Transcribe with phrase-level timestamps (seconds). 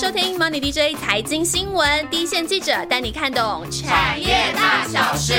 [0.00, 5.34] 收听 Money DJ 财经新闻，第一线记者带你看懂产业大小事。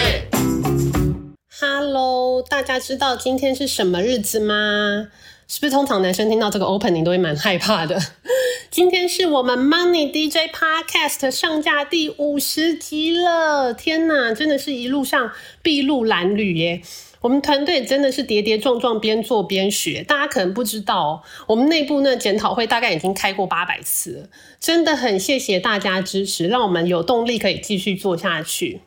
[1.62, 5.08] Hello，大家知道今天是什么日子吗？
[5.48, 7.98] 是不是通常男生听到这个 opening 都会蛮害怕的？
[8.70, 15.32] 今天是我们 Money DJ Podcast 上架第五十集了，天哪，真的是一路上
[15.64, 16.82] 筚路蓝缕耶！
[17.22, 20.04] 我们团队真的是跌跌撞撞，边做边学。
[20.04, 24.30] 大家可能不知道，我们内部呢检讨会大概已经开过八百次，
[24.60, 28.82] 真的很谢谢大家支持，让我们有动力可以继续做下去。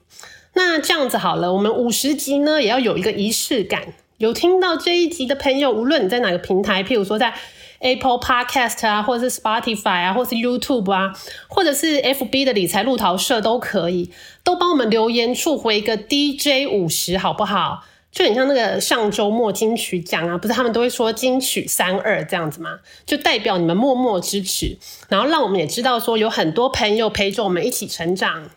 [0.55, 3.95] 那这样子好了，我们五十集呢也要有一个仪式感。
[4.19, 7.35] 有听到这一集的朋友，无论你在哪个平台，譬如说在
[7.81, 11.12] Apple Podcast 啊，或者是 Spotify 啊，或是 YouTube 啊，
[11.49, 14.12] 或者是 FB 的理财路淘社都可以，
[14.45, 17.85] 都帮我们留言处回一个 DJ 五十，好不好？
[18.12, 22.80] 就很像那个上周末金曲奖啊，不是他们都会说金曲三二这样子吗？
[23.07, 24.77] 就代表你们默默支持，
[25.09, 28.51] 然后让我们也知道说有很多朋友陪着我们一起成长。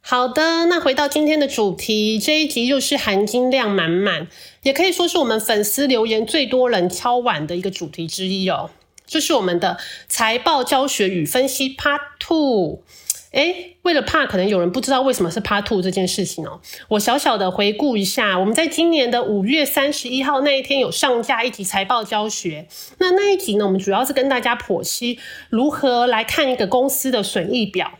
[0.00, 4.26] 好的，那回到今天的主题，这一集又是含金量满满，
[4.64, 8.70] 也可以说是我们粉丝留言最多人敲碗的一个主题之一哦，
[9.06, 12.82] 就是我们的财报教学与分析 Part Two。
[13.32, 22.66] 哎，为了怕可能有人不知道为什么是 Part Two 这件事情哦，我小小的回顾一下，我们在今年的五月三十一号那一天有上架一集财报教学。
[22.98, 27.92] 那那一集呢，我们主要是跟大家剖析如何来看一个公司的损益表，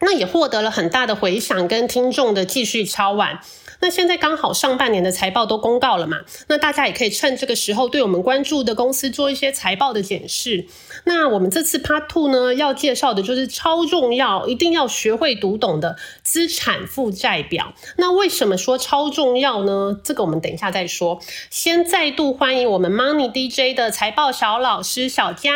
[0.00, 3.40] 那也获得了很大的回响，跟听众的继续敲碗。
[3.80, 10.66] 那现在刚好上半年的财报都公告了嘛，那大家也可以趁这个时候对我们关注的公司做一些财报的检视。
[11.04, 17.74] 那我们这次 Part Two 呢，要介绍的就是超重要，一定要学会读懂的资产负债表。
[17.98, 20.00] 那为什么说超重要呢？
[20.02, 21.20] 这个我们等一下再说。
[21.50, 25.52] 先再度欢迎我们 Money DJ 的财报小老师小佳。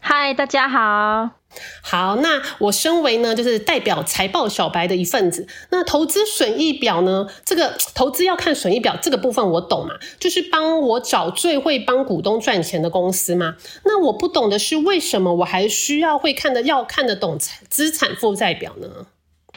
[0.00, 1.37] 嗨，大家好。
[1.82, 5.46] 好，那我身为呢，就是代表财报小白的一份子。
[5.70, 13.56] 那投资损益表呢，这个投资要看损益表这个部分我懂嘛，就是帮我找最会帮股东赚钱的公司嘛。
[13.84, 19.06] 那我不懂的是，为什么我还需要会看的要看得懂资产负债表呢？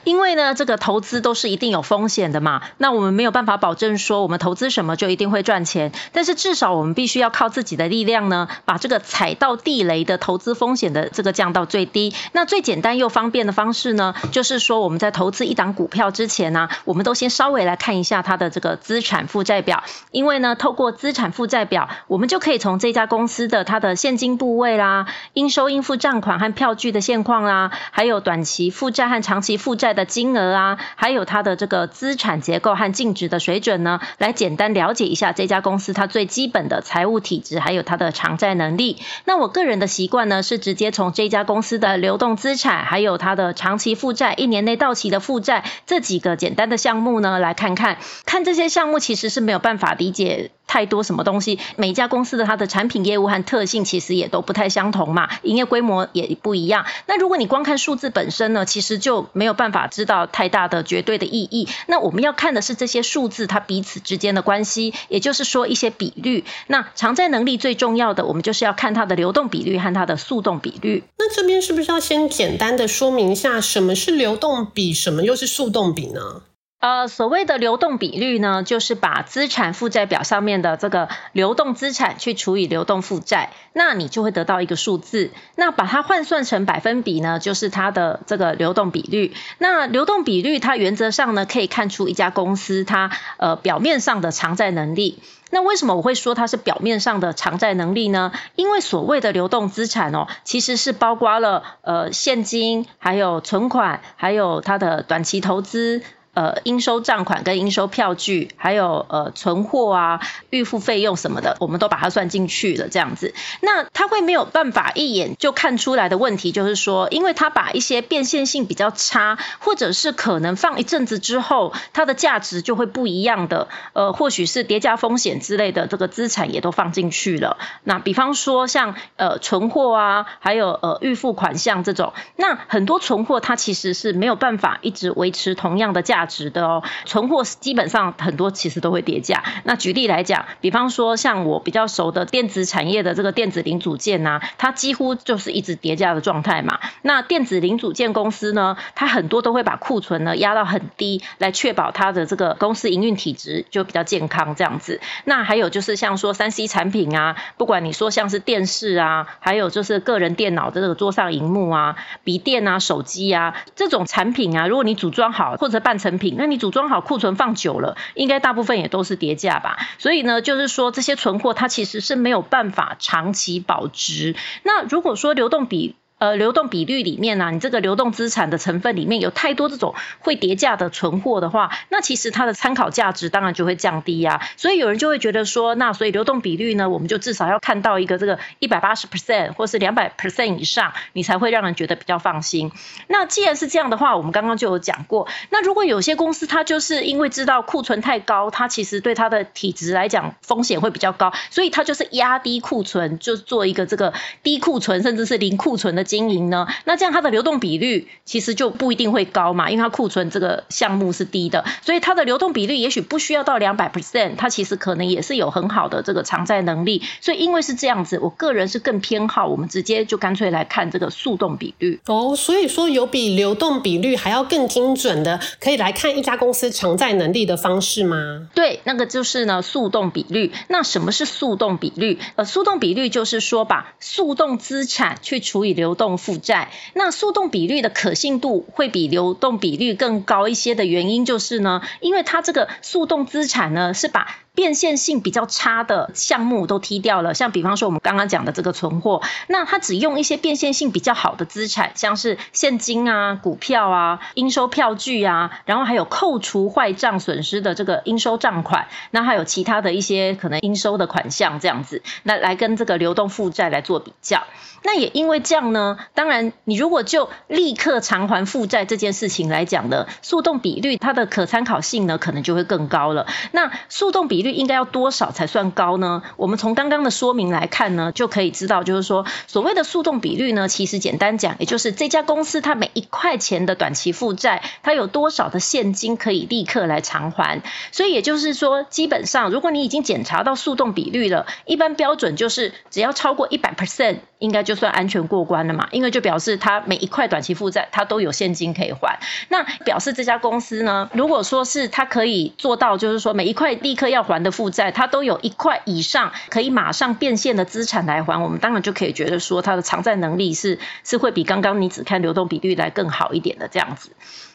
[0.03, 12.15] 因为呢，这个投资都是一定有风险的嘛，那我们没有办法保证说我们投资什么就一定会赚钱，但是至少我们必须要靠自己的力量呢，把这个踩到地雷的投资风险的这个降到最低。
[12.31, 29.90] 那最简单又方便的方式呢，就是说我们在投资一档股票之前呢，我们都先稍微来看一下它的这个资产负债表，因为呢，透过资产负债表，我们就可以从这家公司的它的现金部位啦、应收应付账款和票据的现况啦，还有短期负债和长期负债。
[29.93, 38.97] 的金额啊，还有它的这个资产结构和净值的水准呢，来简单了解一下这家公司它最基本的财务体质，还有它的偿债能力。
[39.25, 47.97] 那我个人的习惯呢，是直接从这家公司的流动资产，还有它的长期负债、一年内到期的负债这几个简单的项目呢，来看看。
[48.25, 50.51] 看这些项目其实是没有办法理解。
[50.71, 56.85] 太多什么东西，每一家公司的它的产品业务和特性其实也都不太相同嘛，营业规模也不一样。
[57.07, 61.67] 那如果你光看数字本身呢，其实就没有办法知道太大的绝对的意义。
[61.87, 66.45] 那我们要看的是这些数字它彼此之间的关系，也就是说一些比率。
[66.67, 71.03] 那偿债能力最重要的，我们就是要看它的流动比率和它的速动比率。
[71.17, 76.43] 那这边是不是要先简单的说明一下，什么是流动比，什么又是速动比呢？
[76.81, 85.29] 呃，所谓的流动比率呢，就是把资产负债表上面的这个流动资产去除以流动负债，那你就会得到一个数字。
[85.55, 89.35] 那把它换算成百分比呢，就是它的这个流动比率。
[89.59, 95.21] 那流动比率它原则上呢，可以看出一家公司它呃表面上的偿债能力。
[95.51, 98.31] 那为什么我会说它是表面上的偿债能力呢？
[98.55, 106.01] 因为所谓的流动资产哦，其实是包括了呃现金，还有存款，还有它的短期投资。
[106.33, 112.87] 呃，应收账款跟应收票据，还有呃存货啊、预付费用什么的，我们都把它算进去了。
[112.87, 127.57] 这样子，那他会没有办法一眼就看出来的问题，就是说，因为他把一些变现性比较差，或者是可能放一阵子之后，它的价值就会不一样的，呃，或许是叠加风险之类的这个资产也都放进去了。
[127.83, 136.20] 那比方说像呃存货啊，还有呃预付款项这种，那很多存货它其实是没有办法一直维持同样的价。
[136.25, 136.83] 值的哦。
[137.05, 139.43] 存货基本上很多其实都会叠价。
[139.63, 146.79] 那举例来讲，比方说像我比较熟的电子产业的这个电子零组件呐，它几乎就是一直叠价的状态嘛。
[147.01, 154.99] 那电子零组件公司呢，它很多都会把库存呢压到很低，来确保它的这个公司营运体质就比较健康这样子。
[155.25, 169.77] 那还有就是像说三 C 产品啊，不管你说像是电视啊，还有就是个人电脑的这个桌上荧幕啊、笔电啊、手机啊这种产品啊，如果你组装好或者半成品，那你组装好库存放久了，应该大部分也都是叠价吧。
[169.97, 174.35] 所以呢，就是说这些存货它其实是没有办法长期保值。
[174.63, 184.39] 那如果说流动比呃，流动比率里面呢，你这个流动资产的成分里面有太多这种会叠价的存货的话，那其实它的参考价值当然就会降低呀。
[184.55, 192.71] 所以有人就会觉得说，那所以流动比率呢，我们就至少要看到一个这个一百八十 percent 或是两百 percent 以上，你才会让人觉得比较放心。
[193.07, 204.13] 那既然是这样的话，我们刚刚就有讲过，那如果有些公司它就是因为知道库存太高，它其实对它的体质来讲风险会比较高，所以它就是压低库存，就做一个这个
[204.43, 206.10] 低库存甚至是零库存的。
[206.11, 217.01] 经营呢，那这样它的流动比率其实就不一定会高嘛，因为它库存这个项目是低的，所以它的流动比率也许不需要到两百 percent，它其实可能也是有很好的这个偿债能力。
[217.21, 222.35] 所以因为是这样子，我个人是更偏好我们直接就干脆来看这个速动比率哦。
[222.35, 228.49] 所以说有比流动比率还要更精准的，可以来看一家公司偿债能力的方式吗？
[228.53, 230.51] 对，那个就是呢速动比率。
[230.67, 232.19] 那什么是速动比率？
[232.35, 235.95] 呃，速动比率就是说把速动资产去除以流。
[236.00, 244.35] 动动负债，那速动比率的可信度会比流动比率更高一些的原因就是呢，因为它这个速动资产呢是把。
[244.53, 264.43] 变现性比较差的项目都踢掉了，像比方说我们刚刚讲的这个存货，那它只用一些变现性比较好的资产，像是现金啊、股票啊、应收票据啊，然后还有扣除坏账损失的这个应收账款，那还有其他的一些可能应收的款项这样子，那来跟这个流动负债来做比较。
[264.83, 273.27] 那也因为这样呢，当然你如果就立刻偿还负债这件事情来讲的速动比率，它的可参考性呢可能就会更高了。
[273.51, 276.23] 那速动比率应该要多少才算高呢？
[276.37, 287.61] 我们从刚刚的说明来看呢，就可以知道，就是说所谓的速动比率呢，其实简单讲，也就是这家公司它每一块钱的短期负债，它有多少的现金可以立刻来偿还。
[287.91, 295.87] 所以也就是说，基本上如果你已经检查到速动比率了，一般标准就是只要超过一百 percent，应该就算安全过关了嘛。
[295.91, 299.19] 因为就表示它每一块短期负债它都有现金可以还。
[299.49, 314.11] 那表示这家公司呢，如果说是它可以做到，就是说每一块立刻要还的负债，它都有一块以上可以马上变现的资产来还，我们当然就可以觉得说它的偿债能力是是会比刚刚你只看流动比率来更好一点的这样子。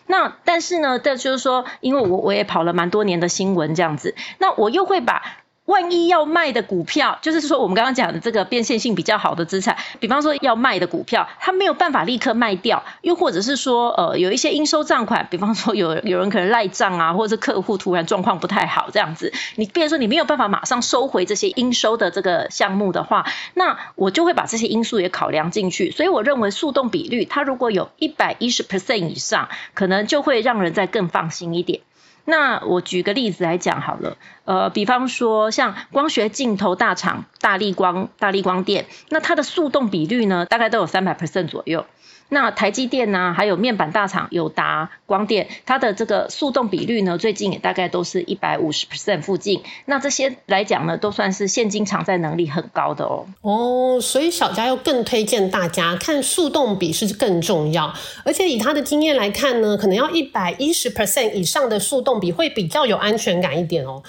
[0.06, 5.22] 那但是呢，这就是说，因为我我也跑了蛮多年的新闻这样子，那我又会把。
[5.66, 31.80] 万一要卖的股票，就是说我们刚刚讲的这个变现性比较好的资产，比方说要卖的股票，它没有办法立刻卖掉，又或者是说，呃，有一些应收账款，比方说有有人可能赖账啊，或者是客户突然状况不太好这样子，你比如说你没有办法马上收回这些应收的这个项目的话，那我就会把这些因素也考量进去，所以我认为速动比率它如果有一百一十 percent 以上，可能就会让人再更放心一点。
[32.28, 41.84] 那我举个例子来讲好了，呃，比方说像光学镜头大厂大力光、大力光电，那它的速动比率呢，大概都有三百 percent 左右。
[42.28, 49.62] 那台积电呢，还有面板大厂友达光电，它的这个速动比率呢，最近也大概都是一百五十 percent 附近。
[49.84, 53.26] 那这些来讲呢，都算是现金偿债能力很高的哦。
[53.42, 57.94] 哦，所以小佳又更推荐大家看速动比是更重要，
[58.24, 64.02] 而且以他的经验来看呢，可能要一百一十 percent 以上的速动比会比较有安全感一点哦。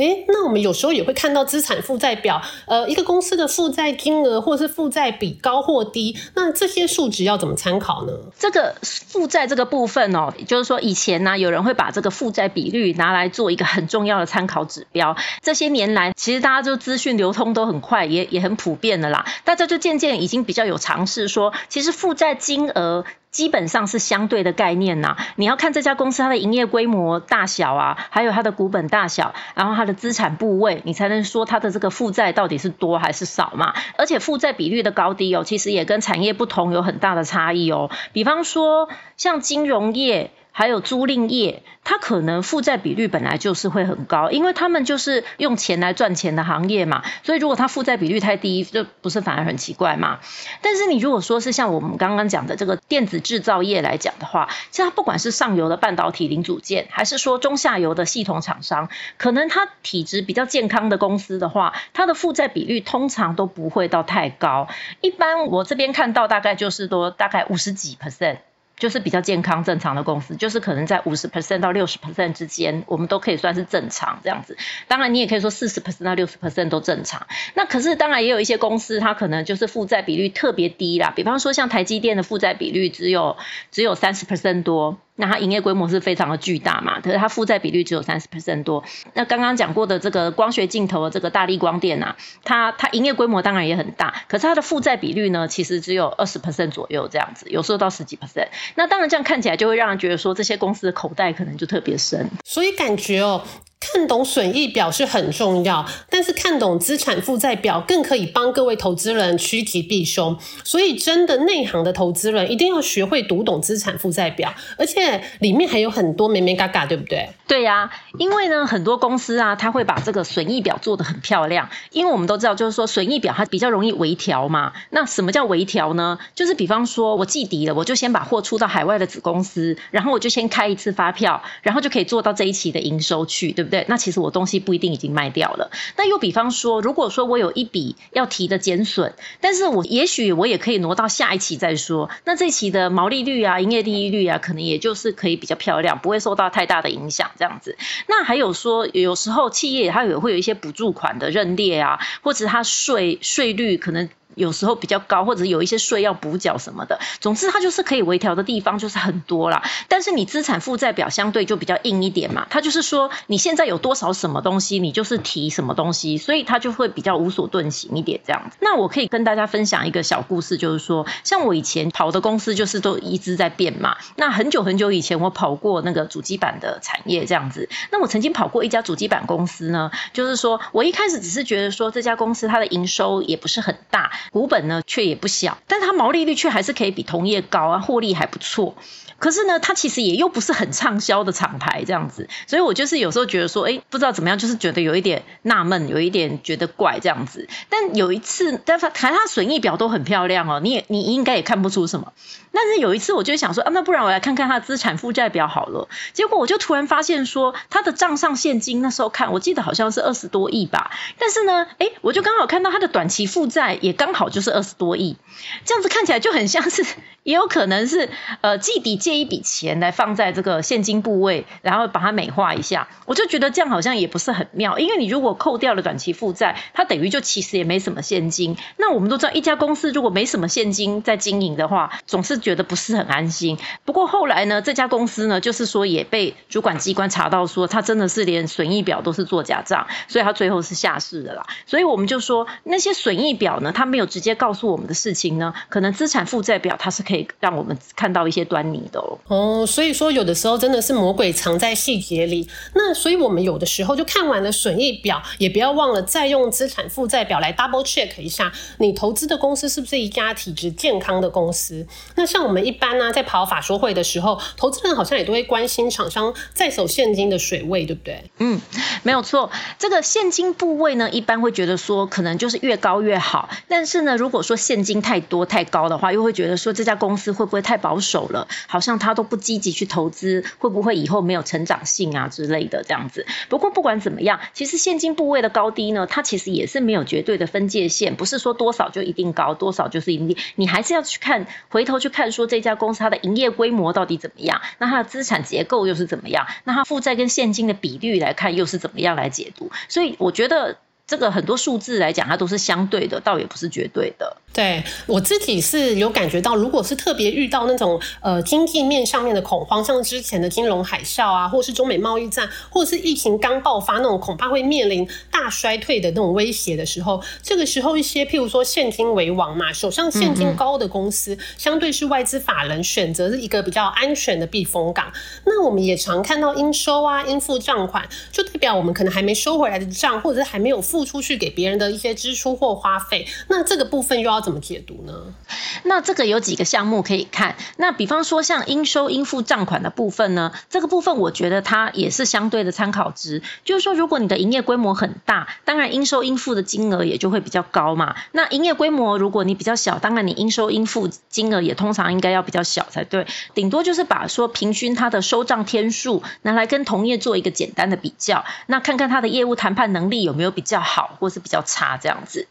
[0.00, 8.12] 诶，那我们有时候也会看到资产负债表，呃，一个公司的负债金额或是负债比高或低，那这些数值要怎么参考呢？
[8.38, 15.16] 这个负债这个部分哦，就是说以前呢，有人会把这个负债比率拿来做一个很重要的参考指标。
[15.42, 23.04] 这些年来，其实大家就资讯流通都很快，也也很普遍的啦，大家就渐渐已经比较有尝试说，其实负债金额。
[23.30, 33.74] 基本上是相对的概念呐，你要看这家公司它的营业规模大小啊，还有它的股本大小，然后它的资产部位，你才能说它的这个负债到底是多还是少嘛。
[33.96, 37.90] 而且负债比率的高低哦，其实也跟产业不同有很大的差异哦。
[38.12, 40.30] 比方说像金融业。
[40.52, 50.20] 还有租赁业，它可能负债比率本来就是会很高，因为他们就是用钱来赚钱的行业嘛，所以如果它负债比率太低，就不是反而很奇怪嘛。
[50.62, 64.68] 但是你如果说是像我们刚刚讲的这个电子制造业来讲的话，其实它不管是上游的半导体零组件，还是说中下游的系统厂商，可能它体质比较健康的公司的话，它的负债比率通常都不会到太高。
[65.00, 68.38] 一般我这边看到大概就是多大概五十几 percent。
[68.80, 74.56] 就是比较健康正常的公司，就是可能在五十 percent 到六十 percent 之间，我们都可以算是正常这样子。
[74.88, 77.28] 当然，你也可以说四十 percent 到六十 percent 都正常。
[77.54, 81.12] 那可是当然也有一些公司，它可能就是负债比率特别低啦。
[81.14, 83.36] 比方说像台积电的负债比率只有
[83.70, 84.98] 只有三十 percent 多。
[85.20, 88.82] 那它营业规模是非常的巨大嘛，可是它负债比率只有三十 percent 多。
[89.14, 98.48] 那刚刚讲过的这个光学镜头的这个大力光电啊，它它营业规模当然也很大，可是它的负债比率呢，其实只有二十 percent 左右这样子，有时候到十几 percent。
[98.74, 102.28] 那当然这样看起来就会让人觉得说，这些公司的口袋可能就特别深。
[102.44, 103.42] 所以感觉哦。
[103.80, 110.38] 看懂损益表是很重要，但是看懂资产负债表更可以帮各位投资人趋吉避凶。
[110.62, 117.30] 所以，真的内行的投资人一定要学会读懂资产负债表，而且里面还有很多咩咩嘎嘎，对不对？
[117.48, 121.70] 对呀，因为呢，很多公司啊，他会把这个损益表做得很漂亮。
[121.90, 124.72] 因为我们都知道，就是说损益表它比较容易微调嘛。
[124.90, 126.18] 那什么叫微调呢？
[126.34, 133.69] 就是比方说我计敌了，我就先把货出到海外的子公司，然后我就先开一次发票，然后就可以做到这一期的营收去，对不？
[133.70, 135.70] 对那其实我东西不一定已经卖掉了。
[135.96, 142.10] 那又比方说，如果说我有一笔要提的减损，但是我也许我也可以挪到下一期再说。
[142.24, 147.30] 那这期的毛利率啊、营业利率啊，可能也就是可以比较漂亮，不会受到太大的影响。
[147.38, 147.78] 这样子。
[148.08, 154.08] 那还有说，有时候企业它也会有一些补助款的认列啊，或者它税税率可能。
[154.34, 157.00] 有时候比较高，或者有一些税要补缴什么的。
[157.20, 159.62] 总之，它就是可以微调的地方就是很多啦。
[159.88, 168.56] 但是你资产负债表相对就比较硬一点嘛，它就是说你现在有多少什么东西，你就是提什么东西，所以它就会比较无所遁形一点这样子。
[168.60, 173.96] 那我可以跟大家分享一个小故事，就是说，像我以前跑的公司就是都一直在变嘛。
[174.16, 177.68] 那很久很久以前，我跑过那个主机板的产业这样子。
[177.90, 184.12] 那我曾经跑过一家主机板公司呢，就是说我一开始只是觉得说这家公司它的营收也不是很大。
[184.30, 188.74] 股本呢却也不小，但它毛利率却还是可以比同业高啊，获利还不错。
[189.18, 197.46] 可是呢，它其实也又不是很畅销的厂牌这样子，所以我就是有时候觉得说，哎，不知道怎么样，就是觉得有一点纳闷，有一点觉得怪这样子。
[197.68, 202.14] 但有一次，但是看它损益表都很漂亮哦，你也你应该也看不出什么。
[202.50, 205.88] 但是有一次，我就想说，啊，那不然我来看看它的资产负债表好了。
[206.14, 210.79] 结果我就突然发现说，它的账上现金那时候看，我记得好像是二十多亿吧。
[211.18, 215.16] 但是呢，哎，我就刚好看到它的短期负债也刚好就是二十多亿，
[215.64, 216.84] 这样子看起来就很像是。
[217.22, 218.08] 也有可能是
[218.40, 222.88] 呃，季底借一笔钱来放在这个现金部位，然后把它美化一下。
[223.04, 228.56] 我就觉得这样好像也不是很妙，因为你如果扣掉了短期负债，它等于就其实也没什么现金。
[228.78, 233.58] 那我们都知道，一家公司如果没什么现金在经营的话，总是觉得不是很安心。
[233.84, 241.44] 不过后来呢，这家公司呢，就是说也被主管机关查到说，他真的是连损益表都是做假账，所以他最后是下市的啦。
[241.66, 247.04] 所以我们就说，那些损益表呢，它没有直接告诉我们的事情呢，可能资产负债表它是。
[247.10, 252.48] 可以让我们看到一些端倪的哦，所以说有的时候真的是魔鬼藏在细节里。
[252.74, 261.84] 那所以我们有的时候就看完了损益表，也不要忘了再用资产负债表来 double check 一下，你投资的公司是不是一家体质健康的公司。
[262.14, 268.30] 那像我们一般呢，在跑法说会的时候，投资人好像也都会关心厂商在手现金的水位，对不对？
[268.38, 268.60] 嗯，
[269.02, 269.50] 没有错。
[269.78, 273.50] 这个现金部部位呢，一般会觉得说可能就是越高越好。
[273.66, 278.46] 但是呢，如果说现金太多太高的话，又会觉得说这家公司会不会太保守了？
[278.68, 283.26] 好像他都不积极去投资，会不会以后没有成长性啊之类的这样子？
[283.48, 290.36] 不过不管怎么样，其实现金部位的高低呢，它其实也是没有绝对的分界线，不是说多少就一定高，多少就是一定。
[290.54, 299.72] 你还是要去看，回头去看说这家公司它的营业规模到底怎么样，那它的资产结构又是怎么样，那它负债跟现金的比率来看又是怎么样来解读？
[299.88, 300.59] 所以我觉得。
[301.06, 304.36] 这个很多数字来讲，它都是相对的，倒也不是绝对的。
[304.52, 325.12] 对我自己是有感觉到，如果是特别遇到那种呃经济面上面的恐慌，像之前的金融海啸啊，或是中美贸易战，或者是疫情刚爆发那种，恐怕会面临大衰退的那种威胁的时候，这个时候一些譬如说现金为王嘛，手上现金高的公司，相对是外资法人选择一个比较安全的避风港。
[325.46, 330.80] 那我们也常看到应收啊、应付账款，就代表我们可能还没收回来的账，或者是还没有。
[330.80, 335.34] 付出去给别人的一些支出或花费，那这个部分又要怎么解读呢？
[335.82, 337.56] 那这个有几个项目可以看。
[337.76, 343.42] 那比方说像应收应付账款的部分呢，这个部分我觉得它也是相对的参考值。
[343.64, 348.16] 就是说，如果你的营业规模很大，当然应收应付的金额也就会比较高嘛。
[348.32, 353.26] 那营业规模如果你比较小，当然你应收应付金额也通常应该要比较小才对。
[353.54, 362.46] 顶多就是把说平均它的收账天数拿来跟同业做一个简单的比较，那看看它的业务谈判能力有没有比较好，或是比较差这样子。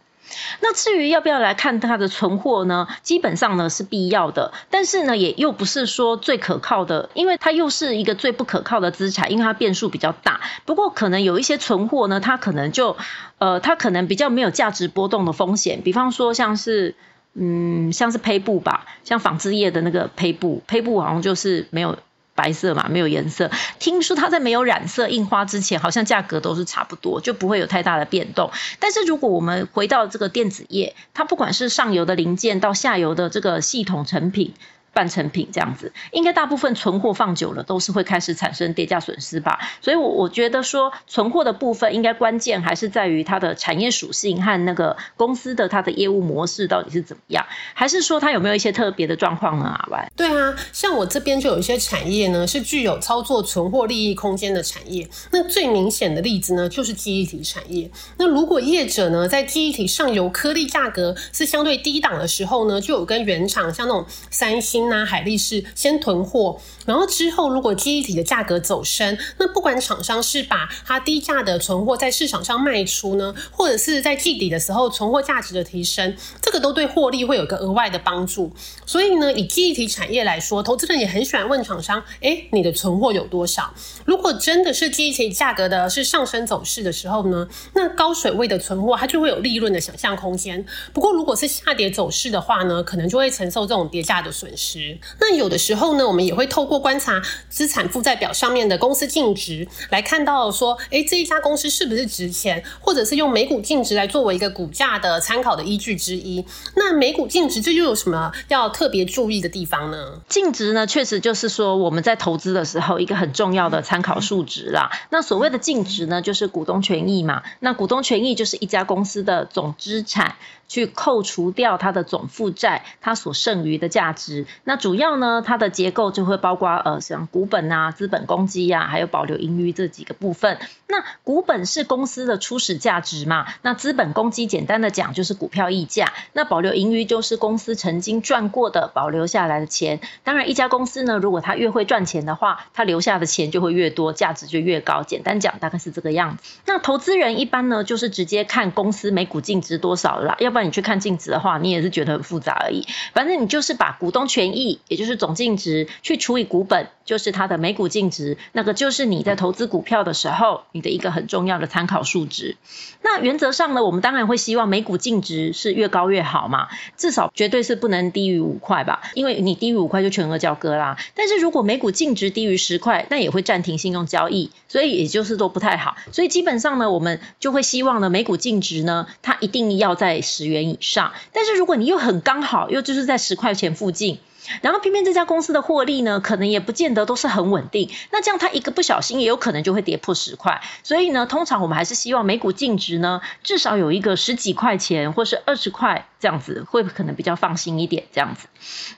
[0.62, 2.88] 那至于要不要来看它的存货呢？
[3.02, 10.42] 基本上呢是必要的，但是呢也又不是说最可靠的，因为它又是一个最不可靠的资产，因为它变数比较大。
[10.66, 12.98] 不过可能有一些存货呢，它可能就
[13.38, 16.96] 呃它可能比较没有价值波动的风险，比方说像是
[17.34, 21.98] 嗯像是胚布吧，像纺织业的那个胚布，胚布好像就是没有。
[22.40, 23.52] 白色嘛，没有颜色。
[23.80, 28.52] 听说它在没有染色印花之前，好像价格都是差不多，就不会有太大的变动。
[28.80, 34.54] 但是如果我们回到这个电子业，它不管是上游的零件到下游的这个系统成品。
[35.00, 39.58] 半成品这样子，应该大部分存货放久了都是会开始产生跌价损失吧。
[39.82, 49.68] 所以，我我觉得说存货的部分，应该关键还是在于它的产业属性和那个公司的它的业务模式到底是怎么样，还是说它有没有一些特别的状况呢？
[49.68, 55.08] 阿歪，对啊，像我这边就有一些产业呢，是具有操作存货利益空间的产业。
[55.32, 57.90] 那最明显的例子呢，就是记忆体产业。
[58.18, 64.89] 那如果业者呢，在记忆体上游颗粒价格是相对低档的时候呢，就有跟原厂像那种三星。
[64.90, 78.52] 那海力士先囤货，然后之后如果记忆体的价格走升，那不管厂商是把它低价的存货在市场上卖出呢，或者是在季底的时候存货价值的提升，这个都对获利会有个额外的帮助。
[78.86, 83.74] 所以呢，以记忆体产业来说，投资人也很喜欢问厂商：哎，你的存货有多少？
[84.06, 90.66] 如果真的是记忆体价格的是上升走势的时候呢，那高水位的存货它就会有利润的想象空间。
[90.94, 94.69] 不过如果是下跌走势的话呢，可能就会承受这种跌价的损失。
[94.70, 106.46] 值那有的时候呢，我们也会透过观察资产负债表上面的公司净值，来看到说，哎，这一家公司是不是值钱，或者是用每股净值来作为一个股价的参考的依据之一。
[106.76, 110.22] 那每股净值这又有什么要特别注意的地方呢？
[110.28, 114.92] 净值呢，确实就是说我们在投资的时候一个很重要的参考数值啦。
[115.10, 117.42] 那所谓的净值呢，就是股东权益嘛。
[117.60, 120.36] 那股东权益就是一家公司的总资产。
[120.70, 124.46] 去扣除掉它的总负债，它所剩余的价值。
[124.64, 130.60] 那主要呢，它的结构就会包括呃，像股本啊、资本公积啊，还有保留盈余这几个部分。
[130.88, 133.48] 那股本是公司的初始价值嘛？
[133.64, 136.14] 那资本公积简单的讲就是股票溢价。
[136.34, 140.00] 那保留盈余就是公司曾经赚过的保留下来的钱。
[140.24, 145.02] 当然，一家公司呢，如果它越会赚钱的话，它留下的钱就会越多，价值就越高。
[145.02, 146.44] 简单讲，大概是这个样子。
[146.68, 150.59] 那投资人一般呢，就是直接看公司每股净值多少了，要不。
[150.66, 152.88] 你去看净值的话，你也是觉得很复杂而已。
[153.14, 162.56] 反正你就是把股东权益，也就是总净值，去除以股本，就是它的每股净值，那个就是你在投资股票的时候，你的一个很重要的参考数值。
[163.02, 166.68] 那原则上呢，我们当然会希望每股净值是越高越好嘛，
[166.98, 170.98] 至少绝对是不能低于五块吧，因为你低于五块就全额交割啦。
[171.16, 175.98] 但是如果每股净值低于十块，那也会暂停信用交易，所以也就是都不太好。
[176.12, 181.14] 所以基本上呢，我们就会希望呢，每股净值呢，它一定要在十元以上。
[181.34, 184.20] 但是如果你又很刚好，又就是在十块钱附近。
[184.62, 187.90] 然后偏偏这家公司的获利呢，可能也不见得都是很稳定。
[188.12, 190.62] 那这样它一个不小心，也有可能就会跌破十块。
[190.84, 198.06] 所以呢，通常我们还是希望每股净值呢，至少有一个十几块钱，或是二十块这样子，会可能比较放心一点。
[198.12, 198.48] 这样子。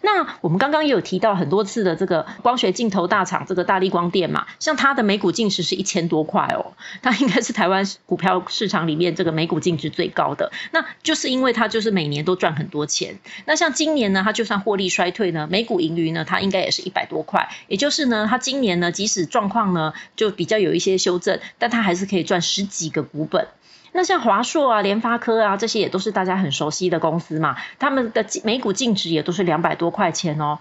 [0.01, 10.51] 那我们刚刚也有提到很多次的这个光学镜头大厂，这个大力光电嘛，像它的每股净值是一千多块哦，它应该是台湾股票市场里面这个每股净值最高的。
[10.71, 13.19] 那就是因为它就是每年都赚很多钱。
[13.45, 15.40] 那像今年呢，它就算获利衰退呢。
[15.49, 23.47] 每股盈余呢，它应该也是一百多块，也就是呢，它今年呢，即使状况呢就比较有一些修正，但它还是可以赚十几个股本。
[23.91, 30.59] 那像华硕啊、联发科啊，这些也都是大家很熟悉的公司嘛，他们的每股净值也都是两百多块钱哦。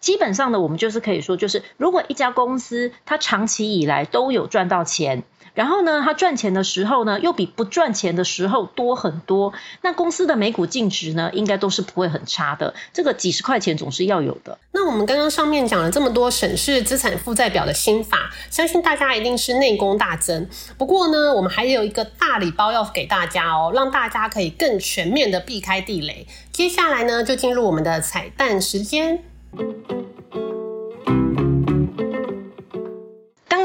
[0.00, 5.22] 基本上呢，我们就是可以说，就是如果一家公司它长期以来都有赚到钱。
[5.52, 9.52] 然后呢，它赚钱的时候呢，又比不赚钱的时候多很多。
[9.82, 12.72] 那公司的每股净值呢，应该都是不会很差的。
[12.92, 14.56] 这个几十块钱总是要有的。
[14.70, 20.48] 那我们刚刚上面讲了这么多审视资产负债表的心法，相信大家一定是内功大增。
[20.78, 26.26] 不过呢，我们还有一个大包要给大家哦，让大家可以更全面的避开地雷。
[26.52, 29.22] 接下来呢，就进入我们的彩蛋时间。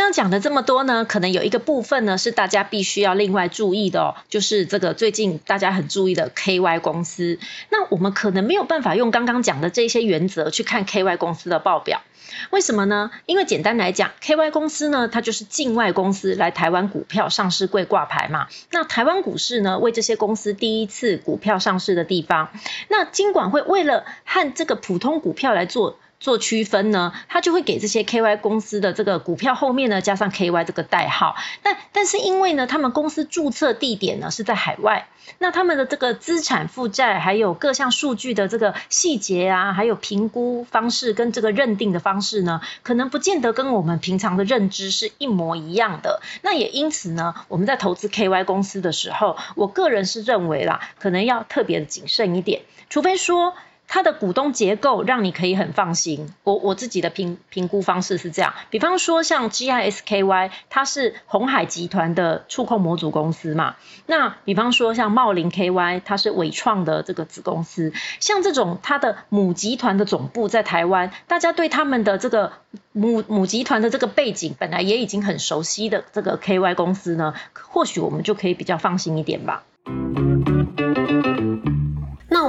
[0.06, 7.40] 刚讲的这么多呢，可能有一个部分呢是大家必须要另外注意的哦，就是这个最近大家很注意的 KY 公司。
[7.72, 12.04] 那我们可能没有办法用刚刚讲的这些原则去看 KY 公司的报表。
[12.52, 13.10] 为什么呢？
[13.26, 18.46] 因为简单来讲，KY 公司呢，它就是境外公司来台湾股票上市柜挂牌嘛。
[18.70, 22.52] 那台湾股市呢，为这些公司第一次股票上市的地方。
[22.90, 25.98] 那金管会为了和这个普通股票来做。
[26.26, 31.36] 做区分呢，它就会给这些 KY 公司的这个股票后面呢加上 KY 这个代号。
[31.62, 35.08] 但但是因为呢，他们公司注册地点呢是在海外，
[35.38, 46.24] 那他们的这个资产负债还有各项数据的这个细节啊，还有评估方式跟这个认定的方式呢，可能不见得跟我们平常的认知是一模一样的。
[46.42, 53.54] 那也因此呢，我们在投资 KY 公司的时候，我个人是认为啦，可能要特别的谨慎一点，除非说。
[53.88, 56.34] 它的股东结构让你可以很放心。
[56.44, 63.76] 我我自己的评评估方式是这样，比方说像 GISKY，它是红海集团的触控模组公司嘛。
[64.06, 67.94] 那比方说像茂林 KY，它是伟创的这个子公司。
[68.20, 72.54] 像这种它的母集团的总部在台湾，大家对他们的这个
[72.92, 79.64] 母母集团的这个背景本来也已经很熟悉的这个 KY 公司呢，或许我们就可以比较放心一点吧。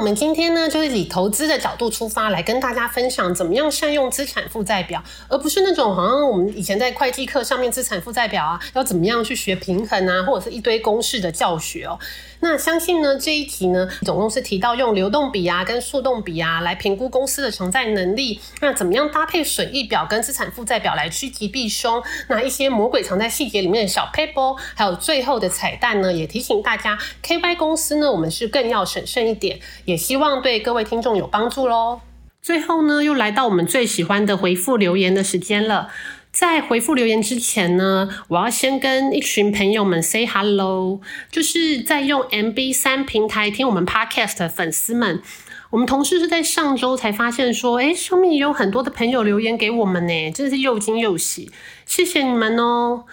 [0.06, 11.98] 我们今天呢，就是以投资的角度出发，来跟大家分享怎么样善用资产负债表，而不是那种好像我们以前在会计课上面资产负债表啊，要怎么样去学平衡啊，或者是一堆公式的教学哦。
[12.38, 18.38] 那相信呢，这一题呢，总共是提到用流动比啊跟速动比啊来评估公司的偿债能力。
[18.60, 22.00] 那怎么样搭配损益表跟资产负债表来趋吉避凶？
[22.28, 32.00] 那一些魔鬼藏在细节里面的小 paper，还有最后的彩蛋呢，也提醒大家，KY 公司呢，我们是更要审慎一点，也希望对各位听众有帮助喽。
[32.42, 35.88] 最后呢，又来到我们最喜欢的回复留言的时间了。
[36.30, 41.00] 在回复留言之前呢，我要先跟一群朋友们 say hello，
[41.32, 45.22] 就是在用 MB 三平台听我们 podcast 的粉丝们。
[45.70, 51.50] 我们同事是在上周才发现说，哎，上面也有很多的朋友留言给我们呢，真是又惊又喜，
[51.86, 53.04] 谢谢你们哦。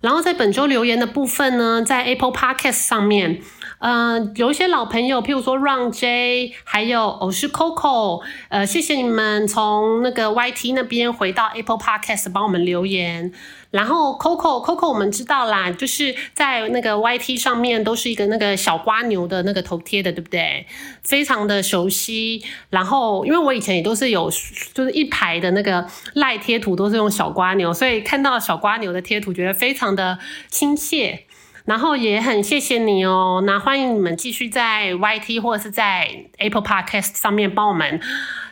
[0.00, 3.42] 然后在本周留言的部分呢，在 Apple Podcast 上面。
[3.80, 13.32] 嗯，有一些老朋友，譬如说 Run J，还有我是 Coco，呃，谢谢你们从那个 YT 那边回到 Apple Podcast 帮我们留言。
[13.70, 20.66] 然后 Coco，Coco 我们知道啦，就是在那个 YT 上面都是一个那个小瓜牛的那个头贴的，对不对？
[21.02, 22.42] 非常的熟悉。
[22.70, 24.28] 然后因为我以前也都是有，
[24.74, 31.26] 就是一排的那个赖贴图都是用小瓜牛，所以看到小瓜牛的贴图，觉得非常的亲切。
[31.68, 38.00] 然后也很谢谢你哦，那欢迎你们继续在 YT 或者是在 Apple Podcast 上面帮我们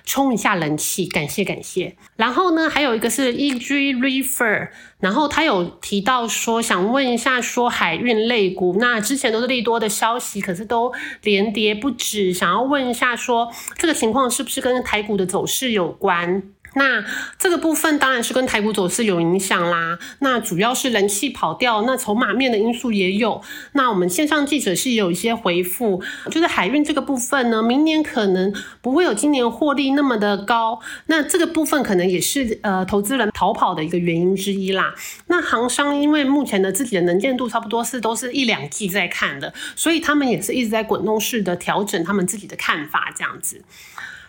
[0.04, 1.96] 冲一下人气，感谢感谢。
[2.16, 4.68] 然后呢，还有一个是 EG Refer，
[5.00, 16.42] 然后他有提到说想问一下，说海运类股，那之前都是利多的消息，可是都连跌不止，想要问一下说这个情况是不是跟台股的走势有关？
[16.76, 17.02] 那
[17.38, 19.98] 这个部分当然是跟台股走势有影响啦。
[20.18, 23.40] 那主要是人气跑掉，那筹码面的因素也有。
[23.72, 30.78] 那我们线上记者是有一些回复，就是海运这个部分呢，明年可能不会有今年获利那么的高。
[31.06, 34.94] 那这个部分可能也是呃投资人逃跑的一个原因之一啦。
[35.28, 43.62] 那行商因为目前的自己的能见度差不多是都是一两季在看的，所以他们也是一直在滚动式的调整他们自己的看法这样子。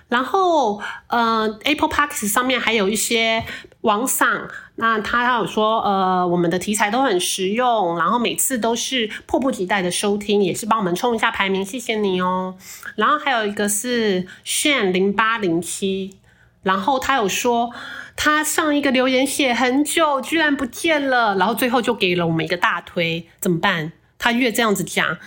[0.10, 3.44] 然后，呃，Apple Parks 上面还有一些
[3.82, 12.56] 网上，那他有说，呃，我们的题材都很实用，然后每次都是迫不及待的收听，也是帮我们冲一下排名，谢谢你哦。
[12.96, 16.18] 然后还有一个是 Shan 零八零七，
[16.64, 17.74] 然后他有说，
[18.16, 23.92] 他上一个留言写很久，居然不见了，然后最后就给了我们一个大推，怎么办？
[24.18, 25.18] 他越这样子讲。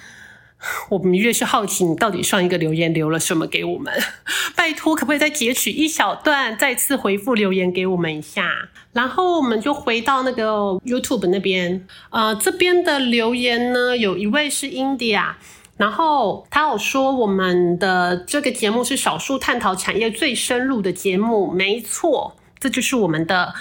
[0.90, 3.92] 我们越是好奇，你到底上一个留言留了什么给我们？
[4.54, 8.68] 拜托，可不可以再截取一小段，再次回复留言给我们一下？
[8.92, 10.44] 然后我们就回到那个
[10.84, 15.32] YouTube 那边，呃，这边的留言呢，有一位是 India，
[15.76, 23.54] 然后他有说我们的这个节目是少数探讨产业最深入的节目，没错，这就是我们的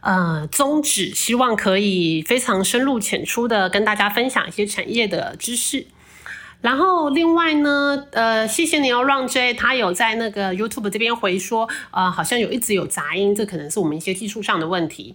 [0.00, 5.86] 呃宗旨，希望可以非常深入浅出的跟大家分享一些产业的知识。
[6.60, 15.14] 然后另外呢，呃，谢谢你哦，Run J，他有在那个 YouTube 这边回说，呃，好像有一直有杂音，这可能是我们一些技术上的问题。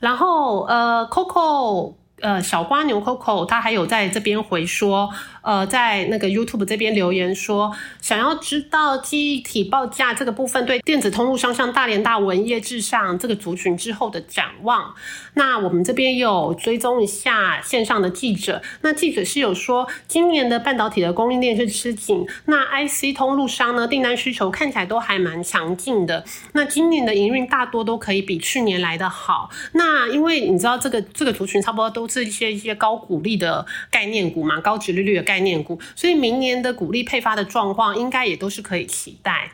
[0.00, 5.10] 然后呃，Coco，呃，小瓜牛 Coco，他还有在这边回说。
[5.48, 14.94] 呃，在那个 YouTube 这边留言说，想要知道记忆体报价这个部分对电子通路商像大连大文业至上这个族群之后的展望。
[15.32, 26.22] 那我们这边有追踪一下线上的记者，那记者是有说，今年的半导体的供应链是吃紧，那 IC 通路商呢订单需求看起来都还蛮强劲的。
[26.52, 29.48] 那今年的营运大多都可以比去年来的好。
[29.72, 39.52] 那因为你知道这个这个族群差不多都是一些一些高股利的概念股嘛，高值利率的概念概念股，所以明年的股利配发的状况应该也都是可以期待。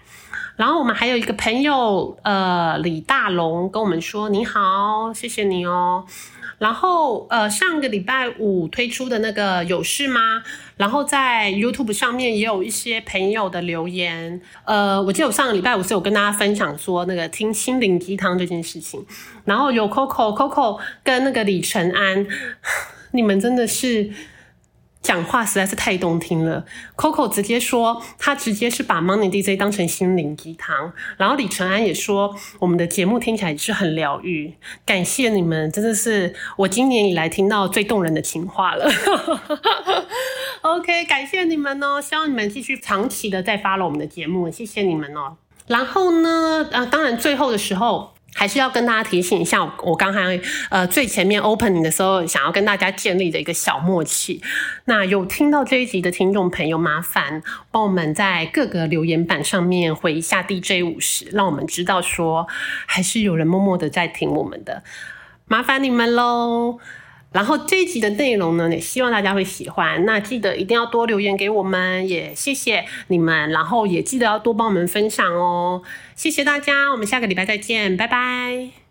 [0.56, 6.06] 然后我们还有一个朋友，呃，李大龙跟我们说：“你好，谢谢你哦。”
[6.58, 10.42] 然后呃，上个礼拜五推出的那个有事吗？
[10.76, 14.40] 然后在 YouTube 上面也有一些朋友的留言。
[14.64, 19.04] 呃，我记得我上个礼拜五是有跟大家分享说那个听心灵鸡汤这件事情。
[19.44, 22.26] 然后有 Coco Coco 跟那个李晨安，
[23.10, 24.10] 你们真的是。
[25.04, 26.64] 讲话实在是太动听了
[26.96, 34.54] ，Coco 直接说他直接是把 Money DJ 当成心灵鸡汤，然后李承安也说我们的节目听起来是很疗愈，
[34.86, 38.90] 感谢你们，真的是我今年以来听到最动人的情话了。
[40.62, 45.36] OK，感谢你们哦，希望你们继续长期的在发了我们的节目，谢谢你们哦。
[45.66, 48.13] 然后呢，啊，当然最后的时候。
[48.34, 54.42] 还是要跟大家提醒一下，我刚才呃最前面 opening 的时候，想要跟大家建立的一个小默契。
[54.86, 62.46] 那有听到这一集的听众朋友，麻烦帮我们在各个留言板上面回一下 DJ 五十，让我们知道说
[62.86, 64.82] 还是有人默默的在听我们的，
[65.46, 66.80] 麻烦你们喽。
[67.34, 70.04] 然后这一集的内容呢，也希望大家会喜欢。
[70.04, 73.50] 那记得一定要多留言给我们，也谢谢你们。
[73.50, 75.82] 然后也记得要多帮我们分享哦，
[76.14, 78.74] 谢谢大家，我们下个礼拜再见，拜拜。